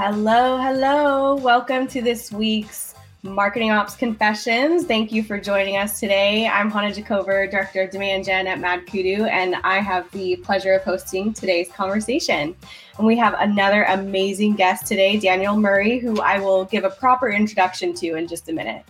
[0.00, 1.34] Hello, hello.
[1.34, 4.84] Welcome to this week's Marketing Ops Confessions.
[4.84, 6.46] Thank you for joining us today.
[6.46, 10.84] I'm Hannah Jacover, Director of Demand Gen at MadKudu, and I have the pleasure of
[10.84, 12.54] hosting today's conversation.
[12.96, 17.30] And we have another amazing guest today, Daniel Murray, who I will give a proper
[17.30, 18.84] introduction to in just a minute.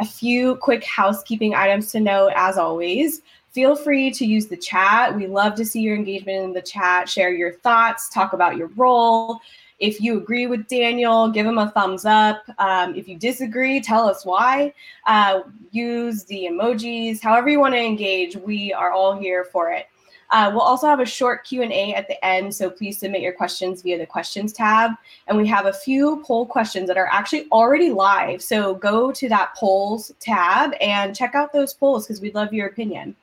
[0.00, 3.22] A few quick housekeeping items to note, as always.
[3.52, 5.16] Feel free to use the chat.
[5.16, 7.08] We love to see your engagement in the chat.
[7.08, 9.40] Share your thoughts, talk about your role,
[9.80, 12.42] if you agree with Daniel, give him a thumbs up.
[12.58, 14.74] Um, if you disagree, tell us why.
[15.06, 15.40] Uh,
[15.72, 18.36] use the emojis, however you want to engage.
[18.36, 19.86] We are all here for it.
[20.30, 23.82] Uh, we'll also have a short Q&A at the end, so please submit your questions
[23.82, 24.92] via the questions tab.
[25.26, 28.40] And we have a few poll questions that are actually already live.
[28.40, 32.68] So go to that polls tab and check out those polls because we'd love your
[32.68, 33.16] opinion.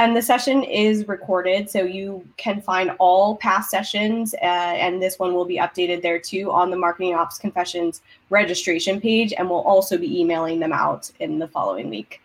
[0.00, 5.18] And the session is recorded, so you can find all past sessions, uh, and this
[5.18, 9.60] one will be updated there too on the Marketing Ops Confessions registration page, and we'll
[9.60, 12.22] also be emailing them out in the following week.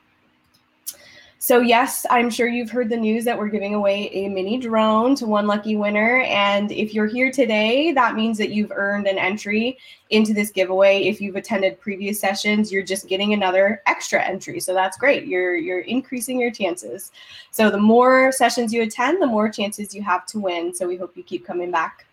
[1.45, 5.13] So, yes, I'm sure you've heard the news that we're giving away a mini drone
[5.13, 6.21] to one lucky winner.
[6.21, 9.77] And if you're here today, that means that you've earned an entry
[10.09, 11.03] into this giveaway.
[11.03, 14.59] If you've attended previous sessions, you're just getting another extra entry.
[14.59, 15.27] So that's great.
[15.27, 17.11] You're you're increasing your chances.
[17.51, 20.73] So the more sessions you attend, the more chances you have to win.
[20.73, 22.07] So we hope you keep coming back.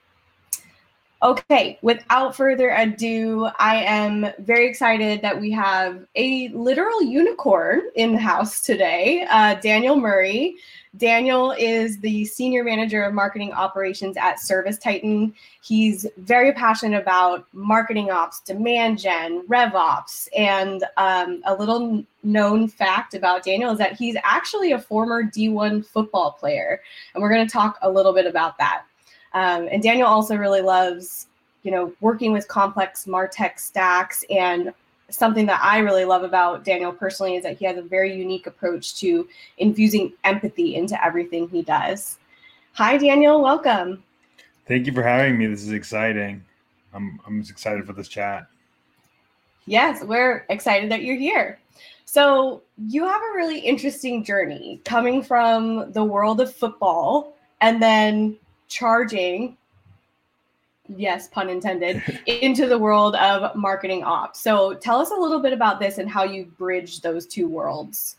[1.23, 8.11] Okay, without further ado, I am very excited that we have a literal unicorn in
[8.11, 10.57] the house today, uh, Daniel Murray.
[10.97, 15.33] Daniel is the senior manager of marketing operations at ServiceTitan.
[15.63, 22.67] He's very passionate about marketing ops, demand gen, rev ops, and um, a little known
[22.67, 26.81] fact about Daniel is that he's actually a former D1 football player,
[27.15, 28.83] and we're going to talk a little bit about that.
[29.35, 31.27] Um, and Daniel also really loves,
[31.63, 34.25] you know, working with complex Martech stacks.
[34.31, 34.73] And
[35.11, 38.47] something that I really love about Daniel personally is that he has a very unique
[38.47, 39.29] approach to
[39.59, 42.19] infusing empathy into everything he does.
[42.75, 43.43] Hi, Daniel.
[43.43, 44.03] Welcome.
[44.67, 45.47] Thank you for having me.
[45.47, 46.43] This is exciting.
[46.95, 48.47] I'm, I'm excited for this chat.
[49.67, 51.59] Yes, we're excited that you're here.
[52.05, 58.37] So, you have a really interesting journey coming from the world of football and then
[58.73, 59.57] charging
[60.97, 64.41] yes pun intended into the world of marketing ops.
[64.41, 68.17] So tell us a little bit about this and how you bridge those two worlds.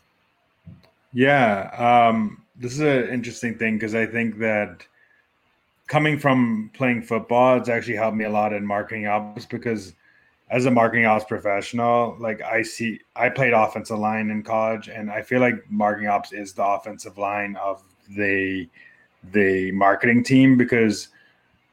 [1.12, 4.86] Yeah um, this is an interesting thing because i think that
[5.86, 9.94] coming from playing football it's actually helped me a lot in marketing ops because
[10.50, 15.10] as a marketing ops professional like i see i played offensive line in college and
[15.10, 17.82] i feel like marketing ops is the offensive line of
[18.16, 18.68] the
[19.32, 21.08] the marketing team because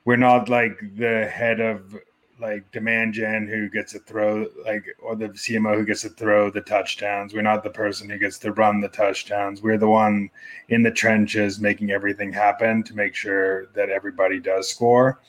[0.06, 1.96] we're not like the head of
[2.40, 6.50] like demand gen who gets to throw like or the CMO who gets to throw
[6.50, 7.34] the touchdowns.
[7.34, 9.62] We're not the person who gets to run the touchdowns.
[9.62, 10.30] We're the one
[10.70, 15.20] in the trenches making everything happen to make sure that everybody does score.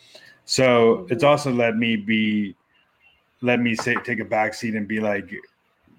[0.47, 2.57] So it's also let me be
[3.43, 5.31] let me say take a back seat and be like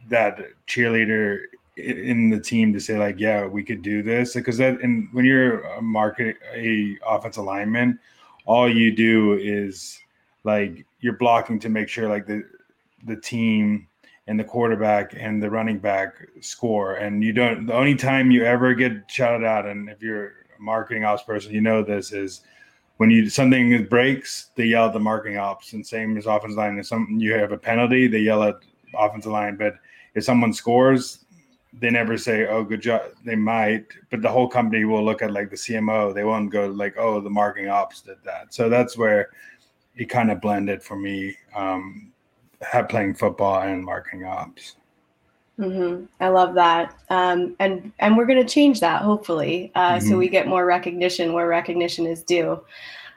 [0.10, 1.44] that cheerleader
[1.78, 4.34] in the team to say like, yeah, we could do this.
[4.34, 8.00] Because that and when you're a market a offensive lineman,
[8.46, 10.00] all you do is
[10.44, 12.44] like you're blocking to make sure like the
[13.06, 13.88] the team
[14.28, 16.96] and the quarterback and the running back score.
[16.96, 20.62] And you don't the only time you ever get shouted out and if you're a
[20.62, 22.42] marketing ops person you know this is
[22.98, 25.74] when you something breaks they yell at the marketing ops.
[25.74, 28.56] And same as offensive line if something you have a penalty they yell at
[28.96, 29.56] offensive line.
[29.56, 29.76] But
[30.14, 31.23] if someone scores
[31.80, 35.32] they never say, "Oh, good job." They might, but the whole company will look at
[35.32, 36.14] like the CMO.
[36.14, 39.30] They won't go like, "Oh, the marketing ops did that." So that's where
[39.96, 42.12] it kind of blended for me, um,
[42.90, 44.76] playing football and marketing ops.
[45.60, 46.06] Mm-hmm.
[46.20, 50.08] I love that, um, and and we're going to change that hopefully, uh, mm-hmm.
[50.08, 52.64] so we get more recognition where recognition is due.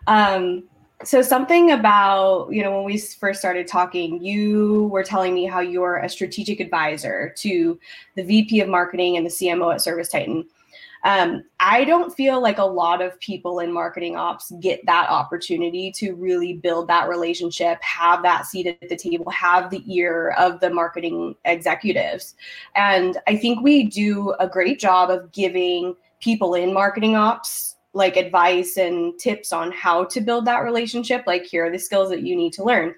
[0.06, 0.64] Um,
[1.04, 5.60] so something about you know when we first started talking you were telling me how
[5.60, 7.78] you're a strategic advisor to
[8.14, 10.44] the vp of marketing and the cmo at ServiceTitan.
[11.04, 15.92] Um, i don't feel like a lot of people in marketing ops get that opportunity
[15.92, 20.60] to really build that relationship have that seat at the table have the ear of
[20.60, 22.36] the marketing executives.
[22.74, 28.18] And i think we do a great job of giving people in marketing ops like
[28.18, 32.22] advice and tips on how to build that relationship like here are the skills that
[32.22, 32.94] you need to learn.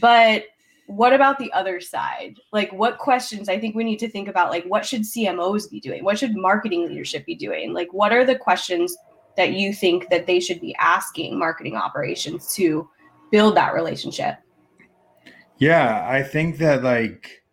[0.00, 0.46] But
[0.86, 2.40] what about the other side?
[2.52, 5.78] Like what questions i think we need to think about like what should cmos be
[5.78, 6.02] doing?
[6.02, 7.72] What should marketing leadership be doing?
[7.72, 8.96] Like what are the questions
[9.36, 12.90] that you think that they should be asking marketing operations to
[13.30, 14.38] build that relationship?
[15.58, 17.44] Yeah i think that like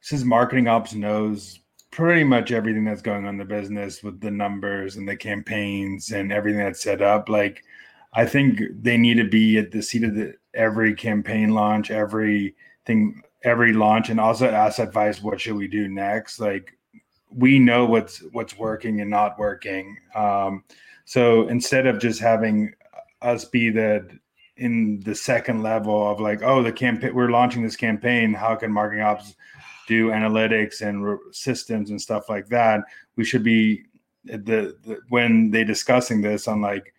[0.00, 1.60] since marketing ops knows
[1.90, 6.32] pretty much everything that's going on the business with the numbers and the campaigns and
[6.32, 7.64] everything that's set up like
[8.12, 13.22] i think they need to be at the seat of the every campaign launch everything
[13.42, 16.40] every launch and also ask advice what should we do next?
[16.40, 16.76] Like
[17.30, 19.96] we know what's what's working and not working.
[20.14, 20.64] Um,
[21.04, 22.72] so instead of just having
[23.22, 24.08] us be the
[24.56, 28.70] in the second level of like oh the campaign we're launching this campaign how can
[28.70, 29.34] marketing ops
[29.90, 32.80] do analytics and re- systems and stuff like that
[33.16, 33.82] we should be
[34.24, 36.94] the, the when they discussing this on like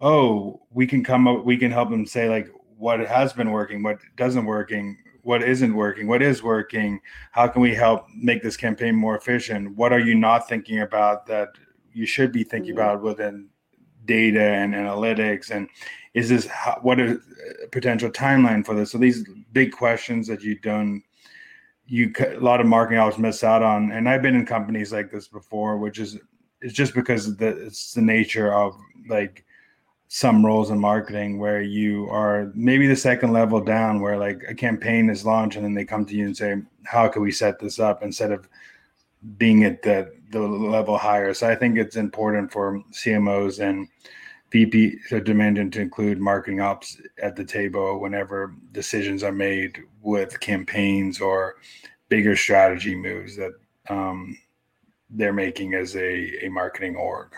[0.00, 3.82] oh we can come up we can help them say like what has been working
[3.82, 7.00] what doesn't working what isn't working what is working
[7.32, 9.76] how can we help make this campaign more efficient?
[9.76, 11.48] What are you not thinking about that
[11.92, 12.80] you should be thinking mm-hmm.
[12.80, 13.48] about within
[14.04, 15.50] data and analytics?
[15.50, 15.68] And
[16.12, 16.48] is this
[16.82, 17.18] what a
[17.72, 18.92] potential timeline for this?
[18.92, 21.02] So these big questions that you don't
[21.86, 25.10] you a lot of marketing ops miss out on and i've been in companies like
[25.10, 26.18] this before which is
[26.60, 28.74] it's just because the, it's the nature of
[29.08, 29.44] like
[30.08, 34.54] some roles in marketing where you are maybe the second level down where like a
[34.54, 36.54] campaign is launched and then they come to you and say
[36.84, 38.02] how can we set this up?
[38.02, 38.48] instead of
[39.38, 41.32] being at the, the level higher.
[41.34, 43.88] So i think it's important for cmos and
[44.54, 50.38] vp to demand to include marketing ops at the table whenever decisions are made with
[50.38, 51.56] campaigns or
[52.08, 53.50] bigger strategy moves that
[53.88, 54.38] um,
[55.10, 57.32] they're making as a, a marketing org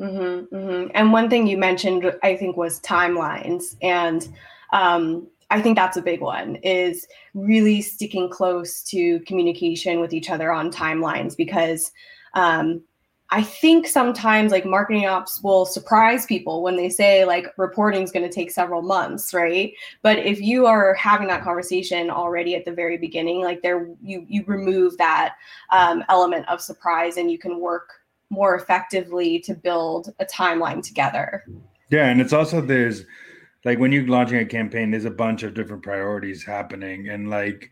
[0.00, 0.90] Mm-hmm, mm-hmm.
[0.94, 4.28] And one thing you mentioned, I think, was timelines, and
[4.72, 6.56] um, I think that's a big one.
[6.56, 11.92] Is really sticking close to communication with each other on timelines because
[12.34, 12.82] um,
[13.30, 18.12] I think sometimes like marketing ops will surprise people when they say like reporting is
[18.12, 19.72] going to take several months, right?
[20.02, 24.24] But if you are having that conversation already at the very beginning, like there you
[24.28, 25.34] you remove that
[25.72, 27.90] um, element of surprise and you can work
[28.30, 31.44] more effectively to build a timeline together.
[31.90, 33.04] Yeah, and it's also there's
[33.64, 37.70] like when you're launching a campaign, there's a bunch of different priorities happening, and like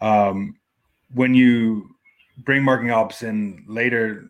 [0.00, 0.56] um,
[1.14, 1.88] when you
[2.44, 4.28] bring marketing ops in later,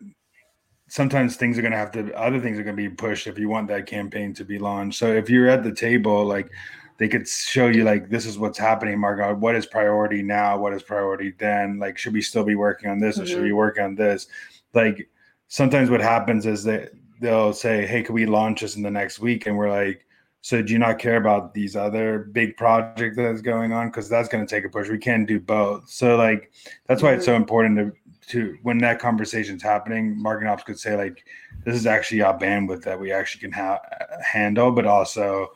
[0.89, 3.39] sometimes things are going to have to other things are going to be pushed if
[3.39, 4.99] you want that campaign to be launched.
[4.99, 6.51] So if you're at the table, like
[6.97, 9.33] they could show you like this is what's happening, Margot.
[9.35, 10.57] What is priority now?
[10.57, 11.79] What is priority then?
[11.79, 13.23] Like, should we still be working on this mm-hmm.
[13.23, 13.57] or should we mm-hmm.
[13.57, 14.27] work on this?
[14.73, 15.09] Like
[15.47, 16.91] sometimes what happens is that
[17.21, 20.05] they'll say, "Hey, can we launch this in the next week?" And we're like,
[20.41, 23.87] "So do you not care about these other big projects that's going on?
[23.87, 24.89] Because that's going to take a push.
[24.89, 26.51] We can't do both." So like
[26.87, 27.43] that's why it's so mm-hmm.
[27.43, 27.98] important to
[28.29, 31.25] to when that conversation's happening, marketing ops could say like,
[31.65, 33.81] "This is actually our bandwidth that we actually can ha-
[34.23, 35.51] handle," but also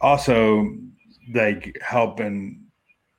[0.00, 0.76] also
[1.32, 2.64] like help and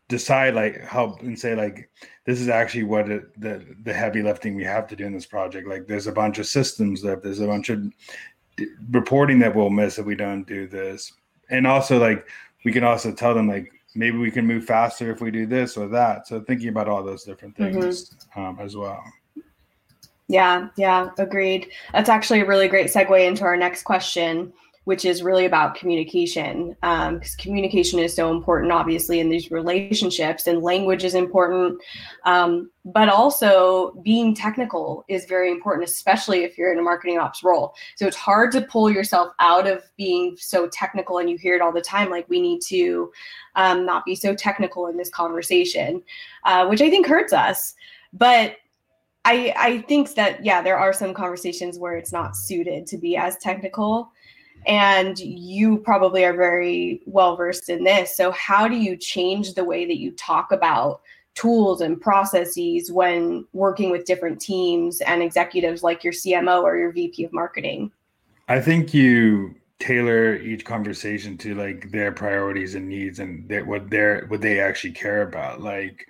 [0.10, 1.90] decide like help and say like
[2.26, 5.26] this is actually what it, the the heavy lifting we have to do in this
[5.26, 5.68] project.
[5.68, 7.84] Like there's a bunch of systems that there's a bunch of
[8.90, 11.14] reporting that we'll miss if we don't do this,
[11.50, 12.28] and also like
[12.66, 15.78] we can also tell them like maybe we can move faster if we do this
[15.78, 16.28] or that.
[16.28, 18.42] So thinking about all those different things mm-hmm.
[18.42, 19.04] um, as well.
[20.28, 21.72] Yeah, yeah, agreed.
[21.92, 24.54] That's actually a really great segue into our next question
[24.86, 30.48] which is really about communication because um, communication is so important obviously in these relationships
[30.48, 31.80] and language is important.
[32.26, 37.44] Um, but also being technical is very important especially if you're in a marketing ops
[37.44, 37.76] role.
[37.96, 41.62] So it's hard to pull yourself out of being so technical and you hear it
[41.62, 43.12] all the time like we need to
[43.56, 46.02] um, not be so technical in this conversation
[46.46, 47.76] uh, which i think hurts us.
[48.14, 48.58] But
[49.24, 53.16] I, I think that yeah there are some conversations where it's not suited to be
[53.16, 54.12] as technical
[54.66, 58.16] and you probably are very well versed in this.
[58.16, 61.02] So how do you change the way that you talk about
[61.34, 66.92] tools and processes when working with different teams and executives like your cmo or your
[66.92, 67.92] vp of marketing?
[68.48, 73.90] I think you tailor each conversation to like their priorities and needs and their, what
[73.90, 75.62] they're what they actually care about.
[75.62, 76.06] Like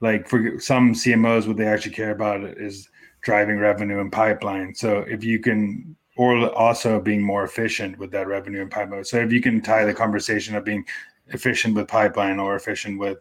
[0.00, 2.88] like for some cmos what they actually care about is
[3.20, 4.74] driving revenue and pipeline.
[4.74, 9.04] So if you can or also being more efficient with that revenue and pipeline.
[9.04, 10.84] So if you can tie the conversation of being
[11.28, 13.18] efficient with pipeline or efficient with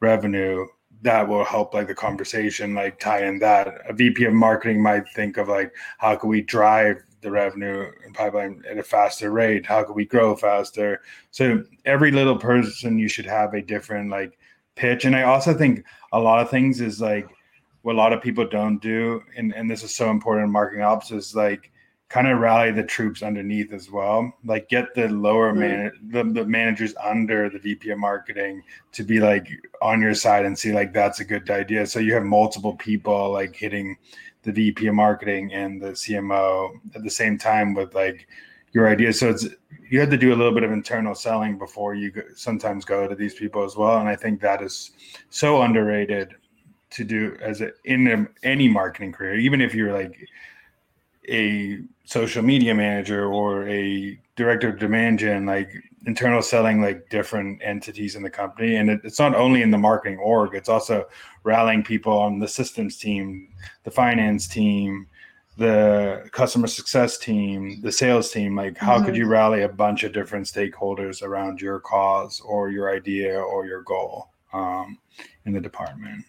[0.00, 0.66] revenue,
[1.02, 3.68] that will help like the conversation like tie in that.
[3.88, 8.14] A VP of marketing might think of like how can we drive the revenue and
[8.14, 9.66] pipeline at a faster rate?
[9.66, 11.02] How can we grow faster?
[11.30, 14.38] So every little person you should have a different like
[14.76, 15.04] pitch.
[15.04, 17.28] And I also think a lot of things is like
[17.82, 20.82] what a lot of people don't do, and, and this is so important in marketing
[20.82, 21.70] ops is like
[22.08, 24.32] kind of rally the troops underneath as well.
[24.44, 25.60] Like get the lower mm-hmm.
[25.60, 29.48] man the, the managers under the VP of marketing to be like
[29.82, 31.86] on your side and see like that's a good idea.
[31.86, 33.96] So you have multiple people like hitting
[34.42, 38.28] the VP of marketing and the CMO at the same time with like
[38.72, 39.18] your ideas.
[39.18, 39.46] So it's
[39.90, 43.08] you have to do a little bit of internal selling before you go, sometimes go
[43.08, 43.98] to these people as well.
[43.98, 44.92] And I think that is
[45.30, 46.34] so underrated
[46.90, 50.28] to do as a, in a, any marketing career, even if you're like
[51.28, 55.72] a social media manager or a director of demand gen, like
[56.06, 58.76] internal selling like different entities in the company.
[58.76, 61.06] And it, it's not only in the marketing org, it's also
[61.42, 63.48] rallying people on the systems team,
[63.84, 65.08] the finance team,
[65.58, 68.54] the customer success team, the sales team.
[68.54, 69.06] Like, how mm-hmm.
[69.06, 73.66] could you rally a bunch of different stakeholders around your cause or your idea or
[73.66, 74.98] your goal um,
[75.44, 76.24] in the department?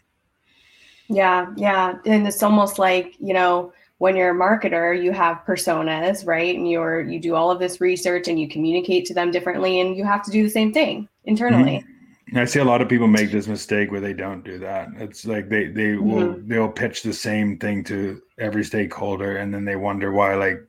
[1.10, 1.96] Yeah, yeah.
[2.06, 6.56] And it's almost like, you know, when you're a marketer, you have personas, right?
[6.56, 9.96] And you're you do all of this research and you communicate to them differently and
[9.96, 11.84] you have to do the same thing internally.
[12.32, 12.38] Mm-hmm.
[12.38, 14.89] I see a lot of people make this mistake where they don't do that.
[14.98, 16.10] It's like they they mm-hmm.
[16.10, 20.63] will they'll pitch the same thing to every stakeholder and then they wonder why like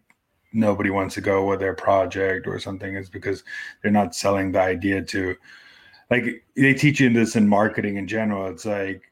[0.52, 3.44] nobody wants to go with their project or something is because
[3.82, 5.36] they're not selling the idea to
[6.10, 8.46] like they teach you this in marketing in general.
[8.46, 9.02] It's like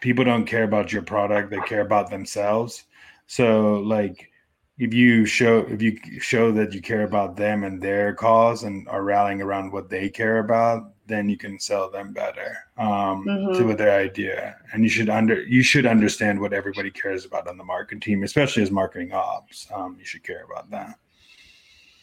[0.00, 2.84] people don't care about your product, they care about themselves
[3.26, 4.30] so like
[4.78, 8.88] if you show if you show that you care about them and their cause and
[8.88, 13.58] are rallying around what they care about, then you can sell them better um, mm-hmm.
[13.58, 14.56] to their idea.
[14.72, 18.22] And you should under you should understand what everybody cares about on the marketing team,
[18.24, 19.68] especially as marketing ops.
[19.72, 20.98] Um, you should care about that.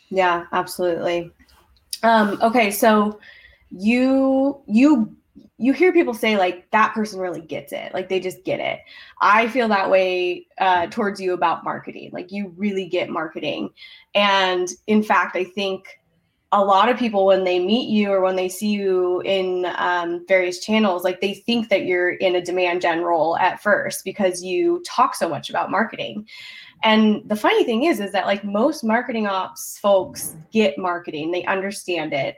[0.09, 1.31] Yeah, absolutely.
[2.03, 3.19] Um, okay, so
[3.69, 5.15] you you
[5.57, 7.93] you hear people say like that person really gets it.
[7.93, 8.79] Like they just get it.
[9.21, 12.09] I feel that way uh, towards you about marketing.
[12.11, 13.69] Like you really get marketing.
[14.13, 15.99] And in fact i think
[16.53, 20.25] a lot of people when they meet you or when they see you in um,
[20.27, 24.43] various channels like they think that you're in a demand gen role at first because
[24.43, 26.27] you talk so much about marketing.
[26.83, 31.31] And the funny thing is is that like most marketing ops folks get marketing.
[31.31, 32.35] They understand it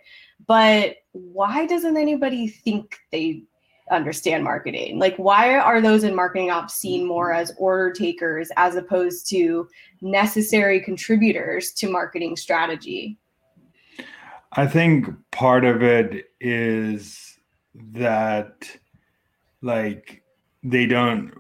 [0.48, 3.44] but why doesn't anybody think they
[3.92, 5.00] understand marketing?
[5.00, 7.10] Like, why are those in marketing ops seen mm-hmm.
[7.10, 9.68] more as order takers as opposed to
[10.02, 13.18] necessary contributors to marketing strategy?
[14.54, 17.38] I think part of it is
[17.94, 18.70] that,
[19.62, 20.24] like,
[20.66, 21.34] they don't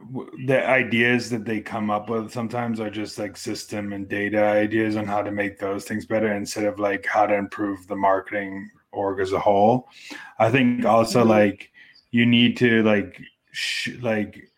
[0.45, 4.97] the ideas that they come up with sometimes are just like system and data ideas
[4.97, 8.69] on how to make those things better instead of like how to improve the marketing
[8.93, 9.89] org as a whole.
[10.39, 11.29] I think also mm-hmm.
[11.29, 11.71] like
[12.11, 13.19] you need to like
[13.51, 14.49] sh- like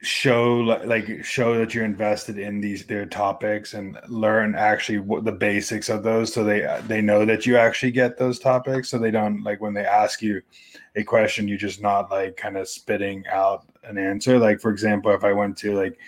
[0.00, 5.32] show like show that you're invested in these their topics and learn actually what the
[5.32, 9.10] basics of those so they they know that you actually get those topics so they
[9.10, 10.40] don't like when they ask you
[10.94, 15.10] a question you're just not like kind of spitting out an answer like for example
[15.12, 15.98] if i went to like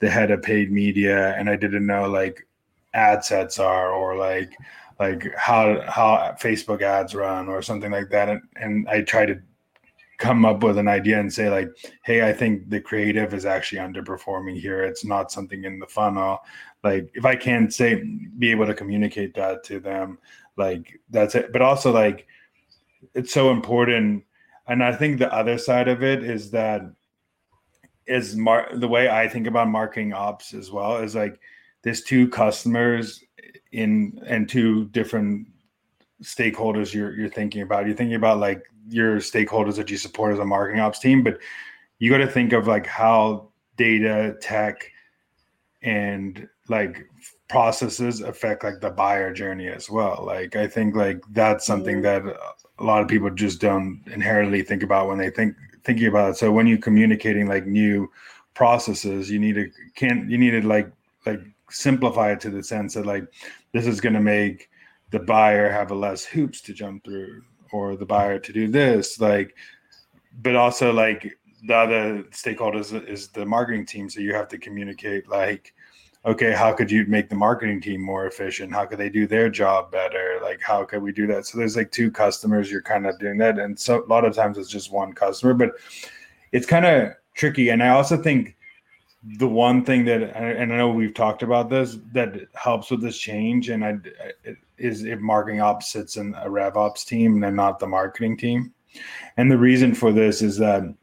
[0.00, 2.48] the head of paid media and i didn't know like
[2.94, 4.56] ad sets are or like
[4.98, 9.40] like how how Facebook ads run or something like that, and, and I try to
[10.18, 11.68] come up with an idea and say like,
[12.04, 14.82] hey, I think the creative is actually underperforming here.
[14.82, 16.38] It's not something in the funnel.
[16.82, 18.02] Like if I can say
[18.38, 20.18] be able to communicate that to them,
[20.56, 21.52] like that's it.
[21.52, 22.26] But also like
[23.14, 24.24] it's so important.
[24.68, 26.82] And I think the other side of it is that
[28.06, 31.38] is mar- the way I think about marketing ops as well is like
[31.82, 33.22] there's two customers
[33.76, 35.46] in and two different
[36.22, 37.86] stakeholders you're you're thinking about.
[37.86, 41.38] You're thinking about like your stakeholders that you support as a marketing ops team, but
[41.98, 44.90] you got to think of like how data, tech,
[45.82, 47.04] and like
[47.48, 50.24] processes affect like the buyer journey as well.
[50.26, 52.26] Like I think like that's something mm-hmm.
[52.26, 52.36] that
[52.78, 55.54] a lot of people just don't inherently think about when they think
[55.84, 56.36] thinking about it.
[56.36, 58.10] So when you're communicating like new
[58.54, 60.90] processes, you need to can't you need to like
[61.26, 61.40] like
[61.70, 63.24] simplify it to the sense that like
[63.76, 64.70] this is going to make
[65.10, 67.42] the buyer have a less hoops to jump through
[67.72, 69.54] or the buyer to do this like
[70.42, 75.28] but also like the other stakeholders is the marketing team so you have to communicate
[75.28, 75.74] like
[76.24, 78.72] okay how could you make the marketing team more efficient?
[78.72, 80.40] How could they do their job better?
[80.42, 81.46] Like how could we do that?
[81.46, 84.34] So there's like two customers you're kind of doing that and so a lot of
[84.34, 85.72] times it's just one customer but
[86.52, 88.55] it's kind of tricky and i also think
[89.38, 93.18] the one thing that and I know we've talked about this that helps with this
[93.18, 93.96] change and I
[94.78, 98.72] is if marketing ops sits in a rev ops team and not the marketing team.
[99.36, 100.94] And the reason for this is that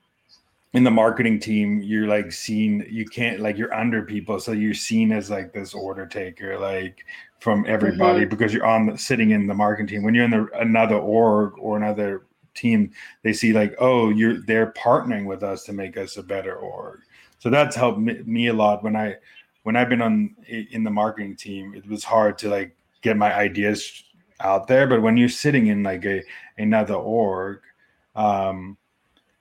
[0.73, 4.73] in the marketing team you're like seen you can't like you're under people so you're
[4.73, 7.05] seen as like this order taker like
[7.39, 8.29] from everybody mm-hmm.
[8.29, 11.53] because you're on the, sitting in the marketing team when you're in the another org
[11.59, 12.91] or another team
[13.21, 17.01] they see like oh you're they're partnering with us to make us a better org
[17.43, 19.13] so that's helped me, a lot when i
[19.63, 23.35] when i've been on in the marketing team it was hard to like get my
[23.35, 24.03] ideas
[24.39, 26.23] out there but when you're sitting in like a
[26.57, 27.59] another org
[28.15, 28.77] um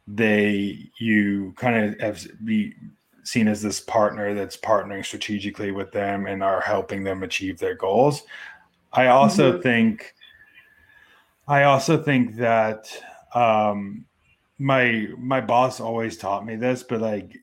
[0.09, 2.75] they you kind of have be
[3.23, 7.76] seen as this partner that's partnering strategically with them and are helping them achieve their
[7.76, 8.25] goals.
[8.92, 9.62] I also mm-hmm.
[9.62, 10.14] think
[11.47, 12.88] I also think that
[13.32, 14.06] um
[14.59, 17.38] my my boss always taught me this, but like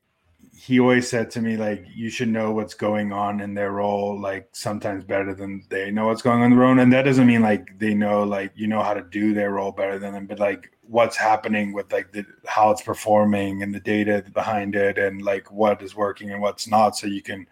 [0.55, 4.19] he always said to me like you should know what's going on in their role
[4.19, 7.27] like sometimes better than they know what's going on in their own and that doesn't
[7.27, 10.25] mean like they know like you know how to do their role better than them
[10.25, 14.97] but like what's happening with like the how it's performing and the data behind it
[14.97, 17.47] and like what is working and what's not so you can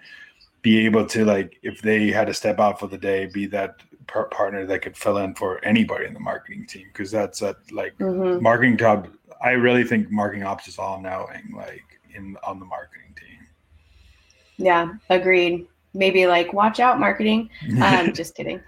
[0.61, 3.75] be able to like if they had to step out for the day be that
[4.07, 7.55] par- partner that could fill in for anybody in the marketing team because that's a
[7.71, 8.41] like mm-hmm.
[8.43, 9.07] marketing job
[9.41, 11.86] i really think marketing ops is all knowing like
[12.17, 13.47] in on the marketing team.
[14.57, 15.67] Yeah, agreed.
[15.93, 17.49] Maybe like watch out marketing.
[17.81, 18.61] Um, just kidding.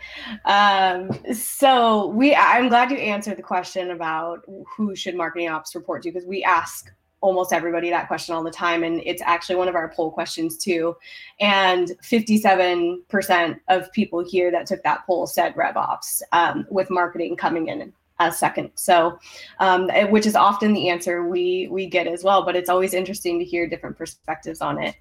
[0.46, 6.03] Um, so we I'm glad you answered the question about who should marketing ops report
[6.03, 6.91] to because we ask
[7.22, 10.58] almost everybody that question all the time and it's actually one of our poll questions
[10.58, 10.96] too
[11.41, 17.68] and 57% of people here that took that poll said revops um, with marketing coming
[17.68, 18.71] in a second.
[18.75, 19.19] So,
[19.59, 22.43] um, which is often the answer we we get as well.
[22.43, 24.95] But it's always interesting to hear different perspectives on it.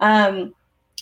[0.00, 0.54] Um,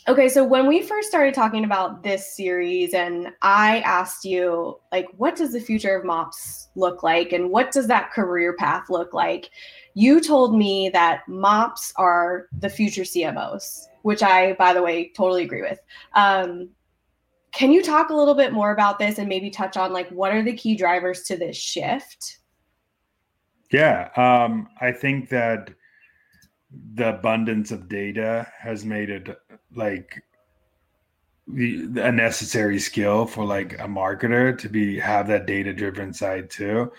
[0.08, 5.06] okay, so when we first started talking about this series, and I asked you like,
[5.16, 9.12] what does the future of MOPS look like, and what does that career path look
[9.12, 9.50] like?
[9.94, 15.42] You told me that MOPS are the future CMOs, which I, by the way, totally
[15.42, 15.80] agree with.
[16.14, 16.70] Um,
[17.56, 20.30] can you talk a little bit more about this and maybe touch on like what
[20.30, 22.38] are the key drivers to this shift?
[23.73, 25.71] Yeah, um, I think that
[26.95, 29.34] the abundance of data has made it
[29.75, 30.23] like
[31.49, 36.92] a necessary skill for like a marketer to be have that data driven side too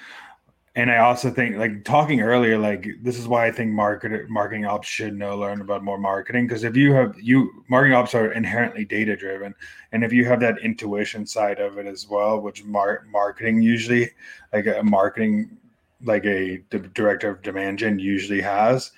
[0.78, 4.66] and I also think like talking earlier, like this is why I think market marketing
[4.66, 8.32] ops should know learn about more marketing because if you have you marketing ops are
[8.32, 9.56] inherently data driven,
[9.92, 14.12] and if you have that intuition side of it as well, which mar- marketing usually
[14.54, 15.58] like a marketing
[16.04, 16.60] like a
[16.94, 18.92] director of demand gen usually has,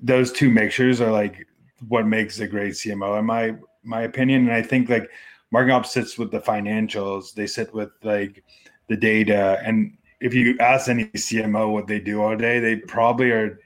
[0.00, 1.44] those two mixtures are like
[1.88, 4.42] what makes a great CMO in my my opinion.
[4.42, 5.10] And I think like
[5.50, 8.44] marketing ops sits with the financials, they sit with like
[8.86, 13.30] the data and if you ask any CMO what they do all day, they probably
[13.30, 13.60] are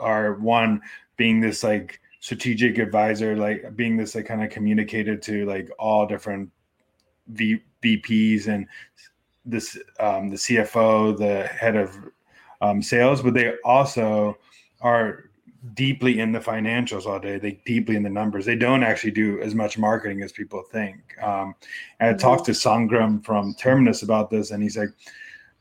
[0.00, 0.80] are one
[1.18, 6.06] being this like strategic advisor, like being this like kind of communicator to like all
[6.06, 6.50] different
[7.26, 8.66] v- VPs and
[9.44, 11.94] this um, the CFO, the head of
[12.62, 14.38] um, sales, but they also
[14.80, 15.24] are
[15.74, 17.36] deeply in the financials all day.
[17.38, 18.46] They deeply in the numbers.
[18.46, 20.96] They don't actually do as much marketing as people think.
[21.22, 21.54] Um,
[22.00, 24.94] and I talked to Sangram from Terminus about this, and he's like,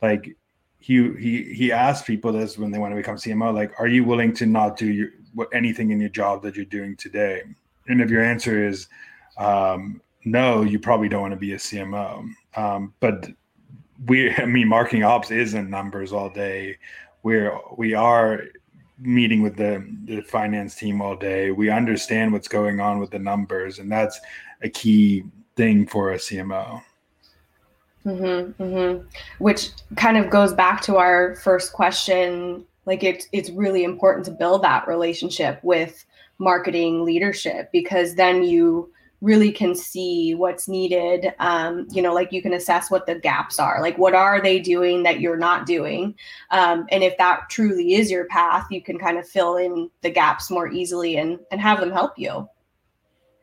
[0.01, 0.35] like
[0.79, 4.03] he he he asks people this when they want to become CMO, like, are you
[4.03, 5.09] willing to not do your,
[5.53, 7.43] anything in your job that you're doing today?
[7.87, 8.87] And if your answer is
[9.37, 12.29] um, no, you probably don't want to be a CMO.
[12.55, 13.29] Um, but
[14.07, 16.77] we, I mean, marketing ops isn't numbers all day.
[17.23, 18.43] We're we are
[18.99, 21.51] meeting with the the finance team all day.
[21.51, 24.19] We understand what's going on with the numbers, and that's
[24.61, 25.23] a key
[25.55, 26.81] thing for a CMO.
[28.05, 29.05] Mm-hmm, mm-hmm.
[29.39, 32.65] Which kind of goes back to our first question.
[32.85, 36.05] Like it's it's really important to build that relationship with
[36.39, 41.33] marketing leadership because then you really can see what's needed.
[41.39, 43.81] Um, you know, like you can assess what the gaps are.
[43.81, 46.15] Like what are they doing that you're not doing?
[46.51, 50.11] Um, and if that truly is your path, you can kind of fill in the
[50.11, 52.47] gaps more easily and and have them help you.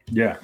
[0.06, 0.36] Yeah.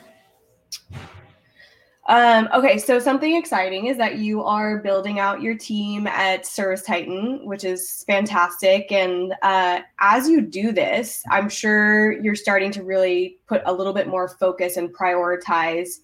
[2.11, 7.45] Um, okay, so something exciting is that you are building out your team at ServiceTitan,
[7.45, 8.91] which is fantastic.
[8.91, 13.93] And uh, as you do this, I'm sure you're starting to really put a little
[13.93, 15.99] bit more focus and prioritize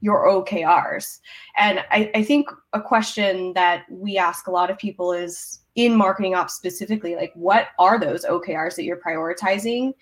[0.00, 1.20] your OKRs.
[1.56, 5.94] And I, I think a question that we ask a lot of people is in
[5.94, 9.94] marketing ops specifically, like what are those OKRs that you're prioritizing?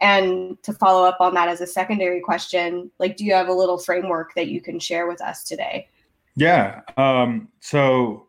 [0.00, 3.52] And to follow up on that as a secondary question, like, do you have a
[3.52, 5.88] little framework that you can share with us today?
[6.36, 6.82] Yeah.
[6.96, 8.28] Um, so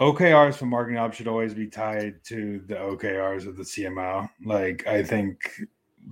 [0.00, 4.28] OKRs for marketing ops should always be tied to the OKRs of the CMO.
[4.44, 5.48] Like I think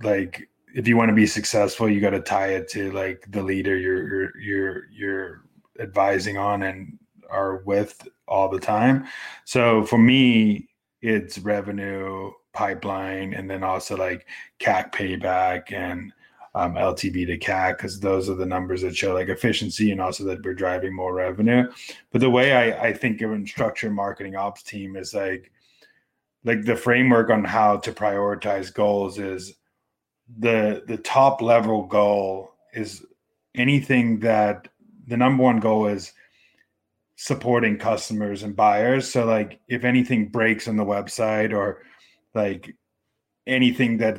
[0.03, 3.43] like if you want to be successful, you got to tie it to like the
[3.43, 5.41] leader you're you're you're
[5.79, 6.97] advising on and
[7.29, 9.05] are with all the time.
[9.43, 10.69] So for me,
[11.01, 14.27] it's revenue pipeline and then also like
[14.59, 16.11] CAC payback and
[16.53, 20.23] um, LTV to CAC because those are the numbers that show like efficiency and also
[20.25, 21.71] that we're driving more revenue.
[22.11, 25.51] But the way I, I think of and structure marketing ops team is like
[26.43, 29.53] like the framework on how to prioritize goals is
[30.39, 33.05] the the top level goal is
[33.55, 34.67] anything that
[35.07, 36.13] the number one goal is
[37.15, 39.11] supporting customers and buyers.
[39.11, 41.83] So like if anything breaks on the website or
[42.33, 42.75] like
[43.47, 44.17] anything that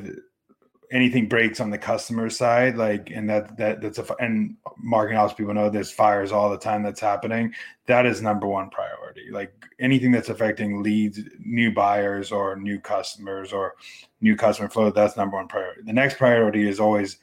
[0.91, 5.33] anything breaks on the customer side, like and that that that's a and marketing ops
[5.33, 7.53] people know there's fires all the time that's happening.
[7.87, 9.29] That is number one priority.
[9.31, 13.73] Like anything that's affecting leads, new buyers or new customers or
[14.21, 15.81] new customer flow, that's number one priority.
[15.81, 17.17] The next priority is always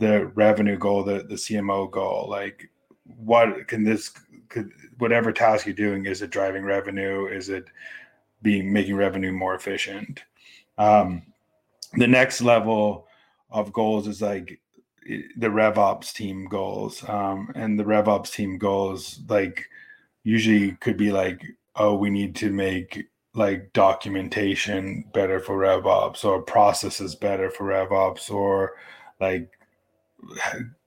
[0.00, 2.26] the revenue goal, the the CMO goal.
[2.28, 2.68] Like
[3.04, 4.10] what can this
[4.48, 7.66] could whatever task you're doing is it driving revenue is it
[8.44, 10.22] being making revenue more efficient
[10.78, 11.22] um,
[11.94, 13.06] the next level
[13.50, 14.60] of goals is like
[15.36, 19.66] the RevOps team goals um, and the RevOps team goals like
[20.22, 21.42] usually could be like
[21.76, 28.30] oh we need to make like documentation better for RevOps or processes better for RevOps
[28.30, 28.74] or
[29.20, 29.50] like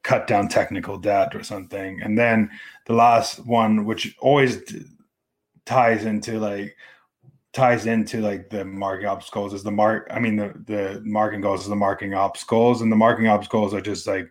[0.04, 2.02] cut down technical debt or something.
[2.02, 2.50] And then
[2.86, 4.62] the last one, which always
[5.65, 6.78] ties into like
[7.58, 11.41] ties into like the marketing ops goals is the mark i mean the the marketing
[11.41, 14.30] goals is the marketing obstacles and the marketing obstacles are just like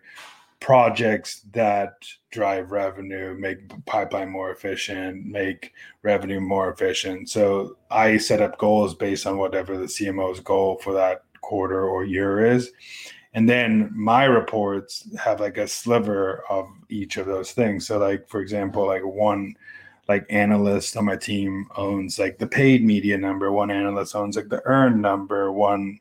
[0.61, 1.93] projects that
[2.31, 7.29] drive revenue make pipeline more efficient make revenue more efficient.
[7.29, 12.05] So i set up goals based on whatever the cmo's goal for that quarter or
[12.05, 12.71] year is.
[13.33, 17.85] And then my reports have like a sliver of each of those things.
[17.85, 19.53] So like for example like one
[20.07, 24.49] like analyst on my team owns like the paid media number one analyst owns like
[24.49, 25.99] the earned number one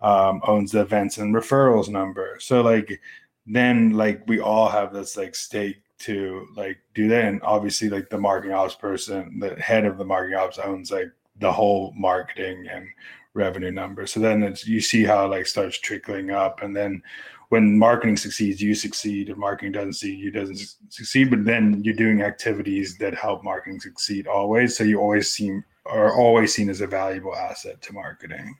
[0.00, 2.36] um, owns the events and referrals number.
[2.40, 3.00] So like
[3.46, 7.24] then like we all have this like stake to like do that.
[7.24, 11.10] And obviously like the marketing ops person the head of the marketing ops owns like
[11.40, 12.86] the whole marketing and
[13.34, 14.06] revenue number.
[14.06, 17.02] So then it's you see how it like starts trickling up, and then
[17.48, 19.30] when marketing succeeds, you succeed.
[19.30, 20.58] If marketing doesn't succeed, you doesn't
[20.90, 21.30] succeed.
[21.30, 24.76] But then you're doing activities that help marketing succeed always.
[24.76, 28.56] So you always seem are always seen as a valuable asset to marketing.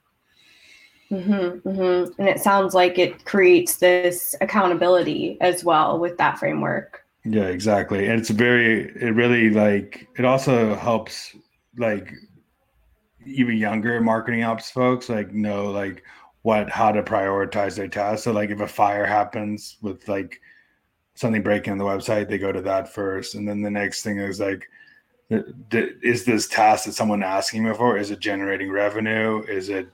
[1.11, 2.21] Mm-hmm, mm-hmm.
[2.21, 7.05] And it sounds like it creates this accountability as well with that framework.
[7.25, 8.07] Yeah, exactly.
[8.07, 11.35] And it's very, it really like, it also helps
[11.77, 12.13] like
[13.27, 16.03] even younger marketing ops folks like know like
[16.43, 18.25] what how to prioritize their tasks.
[18.25, 20.41] So like if a fire happens with like
[21.15, 24.19] something breaking on the website, they go to that first, and then the next thing
[24.19, 24.69] is like
[25.31, 29.43] is this task that someone asking me for is it generating revenue?
[29.43, 29.89] Is it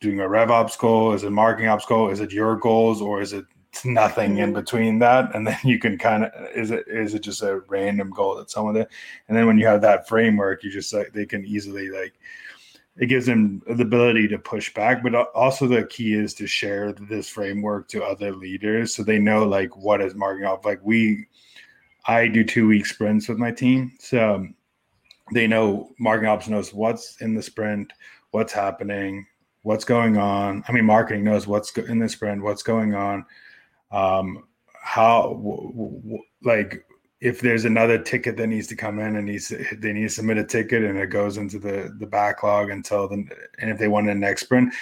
[0.00, 1.12] doing a rev ops goal?
[1.12, 2.10] Is it marketing ops goal?
[2.10, 3.00] Is it your goals?
[3.00, 3.44] Or is it
[3.84, 4.40] nothing mm-hmm.
[4.40, 5.34] in between that?
[5.34, 8.50] And then you can kind of is it is it just a random goal that
[8.50, 8.88] someone did?
[9.28, 12.14] And then when you have that framework you just like they can easily like
[12.96, 16.92] it gives them the ability to push back but also the key is to share
[16.92, 20.64] this framework to other leaders so they know like what is marking off.
[20.64, 21.26] Like we
[22.06, 24.46] i do two week sprints with my team so
[25.32, 27.92] they know marketing ops knows what's in the sprint
[28.30, 29.26] what's happening
[29.62, 30.62] what's going on.
[30.68, 33.24] I mean marketing knows what's in the sprint what's going on.
[33.90, 34.44] Um
[34.82, 36.84] how w- w- like
[37.24, 40.08] if there's another ticket that needs to come in and needs to, they need to
[40.10, 43.88] submit a ticket and it goes into the the backlog until then and if they
[43.88, 44.72] want a next sprint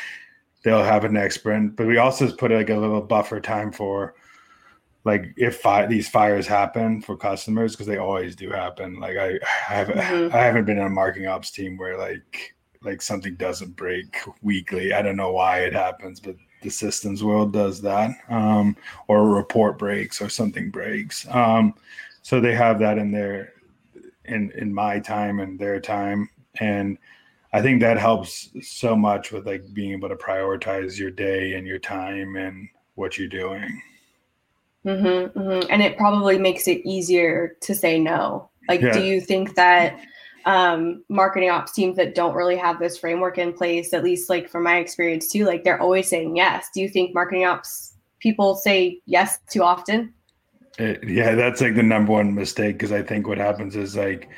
[0.62, 1.76] they'll have a next sprint.
[1.76, 4.14] But we also put like a little buffer time for
[5.04, 8.98] like if fi- these fires happen for customers because they always do happen.
[8.98, 10.34] Like i, I haven't mm-hmm.
[10.34, 14.92] i haven't been on a marketing ops team where like like something doesn't break weekly.
[14.92, 18.76] I don't know why it happens but the systems world does that um,
[19.08, 21.26] or a report breaks or something breaks.
[21.28, 21.74] Um,
[22.22, 23.52] so they have that in their
[24.24, 26.28] in in my time and their time.
[26.60, 26.98] And
[27.54, 31.66] i think that helps so much with like being able to prioritize your day and
[31.66, 33.82] your time and what you're doing.
[34.86, 35.70] Mm-hmm, mm-hmm.
[35.70, 38.50] and it probably makes it easier to say no.
[38.68, 38.92] Like yeah.
[38.92, 40.00] do you think that
[40.44, 44.48] um, marketing ops teams that don't really have this framework in place at least like
[44.48, 46.68] from my experience too like they're always saying yes.
[46.74, 50.12] Do you think marketing ops people say yes too often
[50.78, 54.28] it, yeah, that's like the number one mistake because I think what happens is like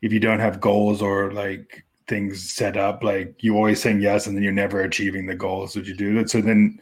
[0.00, 4.26] if you don't have goals or like things set up, like you always saying yes
[4.26, 6.14] and then you're never achieving the goals that you do.
[6.14, 6.78] That So then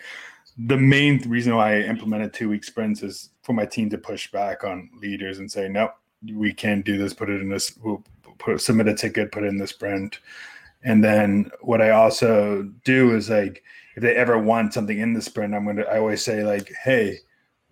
[0.66, 4.30] the main reason why I implemented two week sprints is for my team to push
[4.30, 5.90] back on leaders and say, no,
[6.32, 7.14] we can't do this.
[7.14, 7.76] Put it in this.
[7.78, 8.04] We'll
[8.38, 9.32] put submit a ticket.
[9.32, 10.20] Put it in the sprint.
[10.82, 13.62] And then what I also do is like
[13.96, 17.18] if they ever want something in the sprint, I'm gonna I always say like, hey,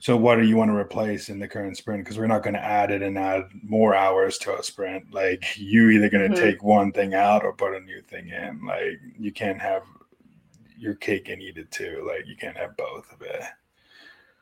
[0.01, 2.05] so what do you want to replace in the current sprint?
[2.05, 5.13] Because we're not going to add it and add more hours to a sprint.
[5.13, 6.45] Like you either going to mm-hmm.
[6.45, 8.65] take one thing out or put a new thing in.
[8.65, 9.83] Like you can't have
[10.79, 12.05] your cake and eat it too.
[12.07, 13.43] Like you can't have both of it.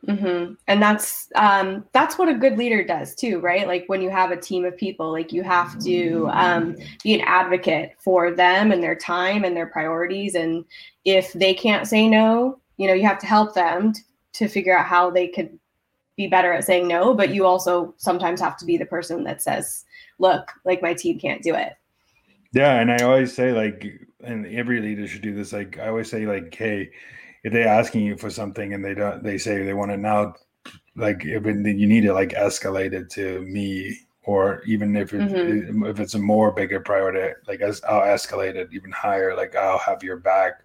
[0.06, 0.52] Mm-hmm.
[0.68, 3.66] And that's um, that's what a good leader does too, right?
[3.66, 7.22] Like when you have a team of people, like you have to um, be an
[7.22, 10.34] advocate for them and their time and their priorities.
[10.34, 10.64] And
[11.06, 14.00] if they can't say no, you know, you have to help them to,
[14.38, 15.58] to figure out how they could
[16.16, 17.14] be better at saying no.
[17.14, 19.84] But you also sometimes have to be the person that says,
[20.18, 21.74] "Look, like my team can't do it."
[22.52, 23.84] Yeah, and I always say like,
[24.24, 25.52] and every leader should do this.
[25.52, 26.90] Like I always say, like, hey
[27.46, 30.34] if they're asking you for something and they don't they say they want it now
[30.96, 35.20] like if it, you need to like escalate it to me or even if it,
[35.20, 35.86] mm-hmm.
[35.86, 39.78] if it's a more bigger priority like as i'll escalate it even higher like i'll
[39.78, 40.64] have your back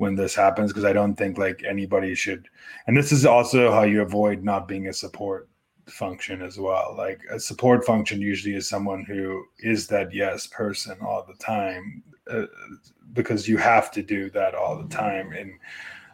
[0.00, 2.48] when this happens because i don't think like anybody should
[2.86, 5.50] and this is also how you avoid not being a support
[5.90, 6.94] function as well.
[6.96, 12.02] Like a support function usually is someone who is that yes person all the time
[12.30, 12.46] uh,
[13.12, 15.32] because you have to do that all the time.
[15.32, 15.52] And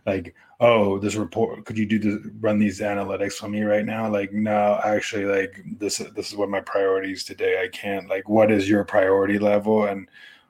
[0.07, 4.11] like oh this report could you do the run these analytics for me right now?
[4.11, 7.63] Like no actually like this this is what my priorities today.
[7.63, 9.87] I can't like what is your priority level?
[9.87, 10.09] And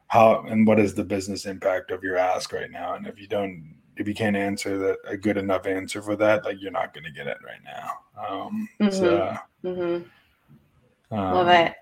[0.08, 3.26] how and what is the business impact of your ask right now and if you
[3.26, 6.94] don't if you can't answer that a good enough answer for that like you're not
[6.94, 8.94] going to get it right now um mm-hmm.
[8.94, 11.14] so mm-hmm.
[11.14, 11.74] um, love it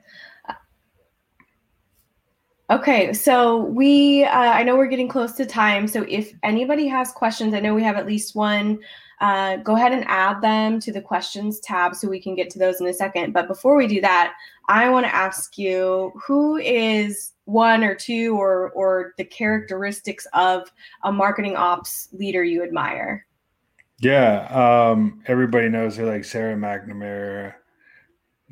[2.70, 5.86] Okay, so we, uh, I know we're getting close to time.
[5.86, 8.78] So if anybody has questions, I know we have at least one.
[9.20, 12.58] Uh, go ahead and add them to the questions tab so we can get to
[12.58, 13.34] those in a second.
[13.34, 14.34] But before we do that,
[14.66, 20.70] I want to ask you who is one or two or or the characteristics of
[21.04, 23.26] a marketing ops leader you admire?
[24.00, 24.46] Yeah,
[24.90, 27.54] um, everybody knows her like Sarah McNamara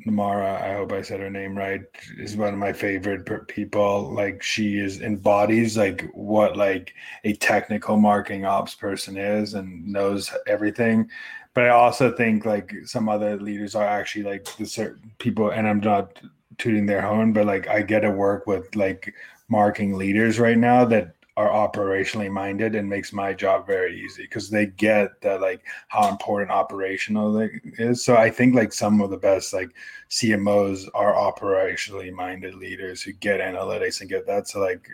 [0.05, 1.81] Namara, I hope I said her name right,
[2.17, 4.13] is one of my favorite people.
[4.13, 10.31] Like she is embodies like what like a technical marketing ops person is and knows
[10.47, 11.09] everything.
[11.53, 15.67] But I also think like some other leaders are actually like the certain people, and
[15.67, 16.19] I'm not
[16.57, 19.13] tooting their horn, but like I get to work with like
[19.49, 24.49] marketing leaders right now that are operationally minded and makes my job very easy because
[24.49, 27.39] they get that like how important operational
[27.79, 28.05] is.
[28.05, 29.71] So I think like some of the best like
[30.11, 34.47] CMOs are operationally minded leaders who get analytics and get that.
[34.47, 34.87] So like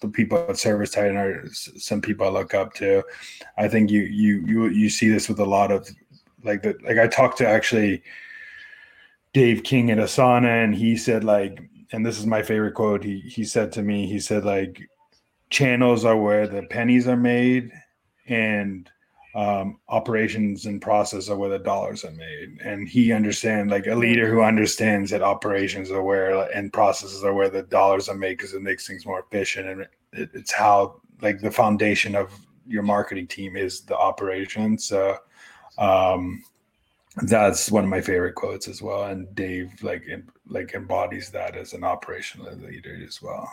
[0.00, 3.02] the people at ServiceTitan are some people I look up to.
[3.58, 5.88] I think you you you you see this with a lot of
[6.44, 8.02] like the like I talked to actually
[9.32, 13.20] Dave King at Asana and he said like and this is my favorite quote he
[13.20, 14.82] he said to me he said like
[15.50, 17.70] channels are where the pennies are made
[18.26, 18.90] and
[19.34, 23.94] um, operations and process are where the dollars are made and he understands like a
[23.94, 28.36] leader who understands that operations are where and processes are where the dollars are made
[28.36, 29.80] because it makes things more efficient and
[30.12, 32.30] it, it's how like the foundation of
[32.66, 34.84] your marketing team is the operations.
[34.84, 35.16] so
[35.78, 36.42] um,
[37.22, 40.04] that's one of my favorite quotes as well and dave like
[40.46, 43.50] like embodies that as an operational leader as well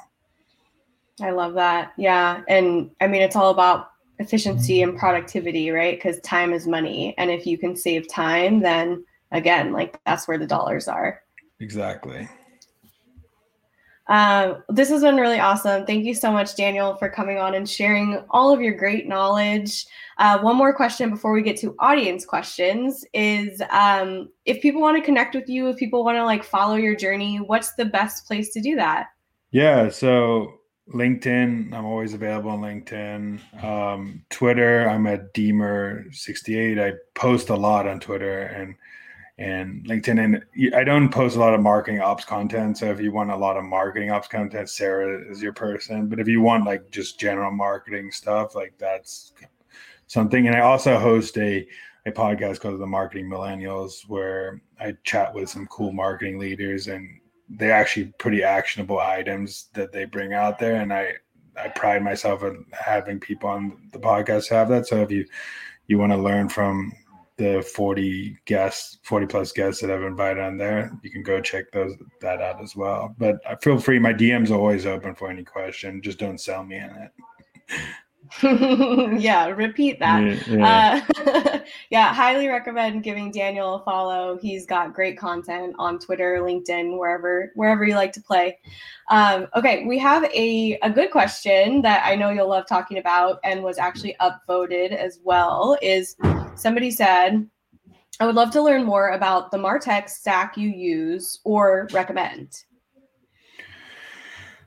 [1.21, 1.93] I love that.
[1.97, 2.41] Yeah.
[2.47, 4.99] And I mean, it's all about efficiency and mm-hmm.
[4.99, 5.97] productivity, right?
[5.97, 7.15] Because time is money.
[7.17, 11.21] And if you can save time, then again, like that's where the dollars are.
[11.59, 12.27] Exactly.
[14.09, 15.85] Um, this has been really awesome.
[15.85, 19.85] Thank you so much, Daniel, for coming on and sharing all of your great knowledge.
[20.17, 24.97] Uh, one more question before we get to audience questions is um, if people want
[24.97, 28.25] to connect with you, if people want to like follow your journey, what's the best
[28.25, 29.09] place to do that?
[29.51, 29.89] Yeah.
[29.89, 30.55] So
[30.91, 33.63] LinkedIn, I'm always available on LinkedIn.
[33.63, 36.81] Um, Twitter, I'm at Deemer68.
[36.81, 38.73] I post a lot on Twitter and
[39.39, 40.23] and LinkedIn.
[40.23, 42.77] And I don't post a lot of marketing ops content.
[42.77, 46.07] So if you want a lot of marketing ops content, Sarah is your person.
[46.07, 49.33] But if you want like just general marketing stuff, like that's
[50.07, 50.45] something.
[50.45, 51.65] And I also host a
[52.05, 57.19] a podcast called The Marketing Millennials, where I chat with some cool marketing leaders and
[57.49, 61.11] they're actually pretty actionable items that they bring out there and i
[61.57, 65.25] i pride myself on having people on the podcast have that so if you
[65.87, 66.93] you want to learn from
[67.39, 70.91] the 40 guests, 40 plus guests that I've invited on there.
[71.01, 73.15] You can go check those that out as well.
[73.17, 76.01] But feel free, my DM's are always open for any question.
[76.01, 77.11] Just don't sell me in it.
[79.21, 80.21] yeah, repeat that.
[80.47, 81.11] Yeah, yeah.
[81.15, 84.37] Uh, yeah, highly recommend giving Daniel a follow.
[84.37, 88.59] He's got great content on Twitter, LinkedIn, wherever wherever you like to play.
[89.09, 93.39] Um, okay, we have a, a good question that I know you'll love talking about
[93.45, 95.77] and was actually upvoted as well.
[95.81, 96.15] Is
[96.55, 97.47] somebody said,
[98.19, 102.63] I would love to learn more about the Martech stack you use or recommend.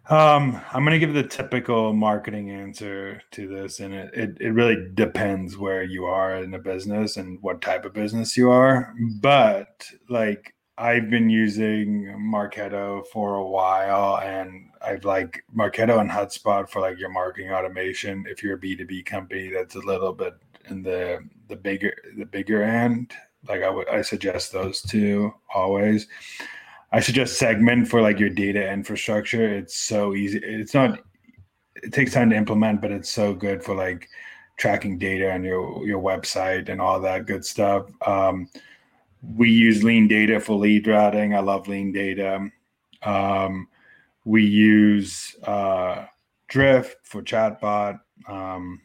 [0.09, 4.89] Um, I'm gonna give the typical marketing answer to this, and it, it, it really
[4.95, 8.95] depends where you are in a business and what type of business you are.
[9.21, 16.69] But like I've been using Marketo for a while, and I've like Marketo and HubSpot
[16.69, 18.25] for like your marketing automation.
[18.29, 20.35] If you're a B2B company, that's a little bit
[20.69, 23.13] in the the bigger the bigger end.
[23.49, 26.07] Like I would I suggest those two always.
[26.93, 29.49] I suggest segment for like your data infrastructure.
[29.49, 30.39] It's so easy.
[30.39, 31.01] It's not.
[31.77, 34.09] It takes time to implement, but it's so good for like
[34.59, 37.91] tracking data on your your website and all that good stuff.
[38.07, 38.49] Um,
[39.23, 41.35] we use Lean Data for lead routing.
[41.35, 42.51] I love Lean Data.
[43.03, 43.69] Um,
[44.25, 46.07] we use uh,
[46.49, 48.01] Drift for chatbot.
[48.29, 48.81] Um,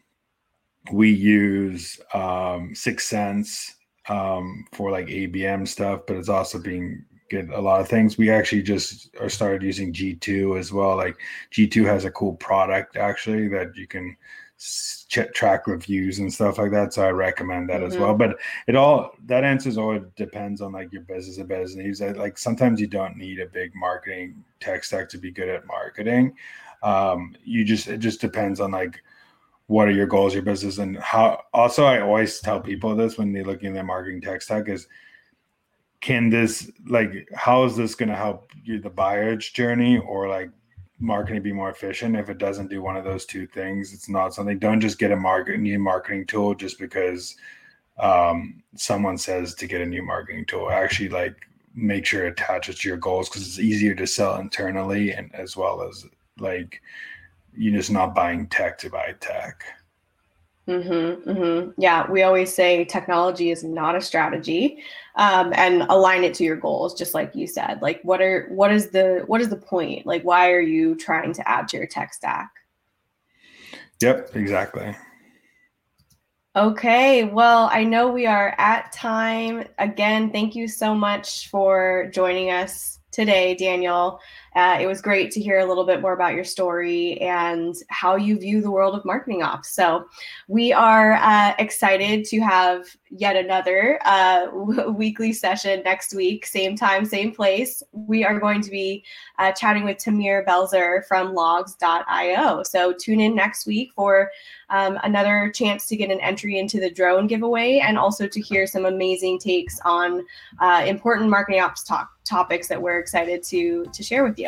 [0.92, 3.72] we use um, 6sense
[4.08, 8.18] um, for like ABM stuff, but it's also being good a lot of things.
[8.18, 10.96] We actually just started using G2 as well.
[10.96, 11.16] Like
[11.52, 14.16] G2 has a cool product actually that you can
[14.58, 16.92] ch- track reviews and stuff like that.
[16.92, 17.92] So I recommend that mm-hmm.
[17.92, 18.10] as well.
[18.10, 18.30] Mm-hmm.
[18.32, 22.00] But it all that answers all depends on like your business and business needs.
[22.18, 26.34] Like sometimes you don't need a big marketing tech stack to be good at marketing.
[26.82, 29.02] Um, you just it just depends on like
[29.68, 31.42] what are your goals, your business, and how.
[31.54, 34.88] Also, I always tell people this when they're looking at their marketing tech stack is
[36.00, 40.50] can this like how is this going to help you the buyer's journey or like
[41.00, 44.34] marketing be more efficient if it doesn't do one of those two things it's not
[44.34, 47.36] something don't just get a market new marketing tool just because
[47.98, 51.34] um, someone says to get a new marketing tool actually like
[51.74, 55.56] make sure it attaches to your goals because it's easier to sell internally and as
[55.56, 56.06] well as
[56.38, 56.80] like
[57.56, 59.64] you're just not buying tech to buy tech
[60.68, 61.70] Mm-hmm, mm-hmm.
[61.78, 64.82] Yeah, we always say technology is not a strategy,
[65.16, 67.80] um, and align it to your goals, just like you said.
[67.80, 70.04] Like, what are what is the what is the point?
[70.04, 72.50] Like, why are you trying to add to your tech stack?
[74.02, 74.94] Yep, exactly.
[76.54, 79.66] Okay, well, I know we are at time.
[79.78, 84.20] Again, thank you so much for joining us today, Daniel.
[84.54, 88.16] Uh, it was great to hear a little bit more about your story and how
[88.16, 89.70] you view the world of marketing ops.
[89.70, 90.06] So,
[90.48, 96.76] we are uh, excited to have yet another uh, w- weekly session next week, same
[96.76, 97.82] time, same place.
[97.92, 99.04] We are going to be
[99.38, 102.62] uh, chatting with Tamir Belzer from Logz.io.
[102.62, 104.30] So, tune in next week for
[104.70, 108.66] um, another chance to get an entry into the drone giveaway and also to hear
[108.66, 110.24] some amazing takes on
[110.60, 114.47] uh, important marketing ops talk topics that we're excited to to share with you.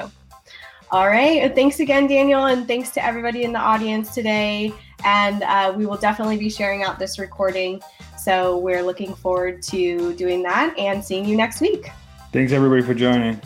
[0.93, 1.55] All right.
[1.55, 4.73] Thanks again, Daniel, and thanks to everybody in the audience today.
[5.05, 7.81] And uh, we will definitely be sharing out this recording.
[8.19, 11.91] So we're looking forward to doing that and seeing you next week.
[12.33, 13.41] Thanks, everybody, for joining.